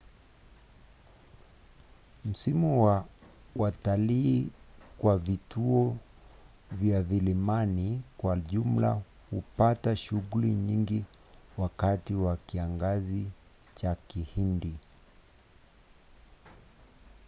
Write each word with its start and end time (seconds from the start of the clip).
msimu 2.25 2.83
wa 2.85 3.05
watalii 3.55 4.49
kwa 4.97 5.17
vituo 5.17 5.97
vya 6.71 7.01
vilimani 7.01 8.01
kwa 8.17 8.35
jumla 8.39 9.01
hupata 9.31 9.95
shughuli 9.95 10.51
nyingi 10.51 11.05
wakati 11.57 12.13
wa 12.13 12.37
kiangazi 12.37 13.25
cha 13.75 13.95
kihindi 14.07 14.75